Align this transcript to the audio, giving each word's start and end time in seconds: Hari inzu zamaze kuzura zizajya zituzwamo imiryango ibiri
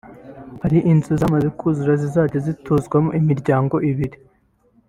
Hari 0.63 0.77
inzu 0.91 1.11
zamaze 1.21 1.47
kuzura 1.59 1.93
zizajya 2.01 2.37
zituzwamo 2.45 3.09
imiryango 3.19 3.75
ibiri 3.89 4.17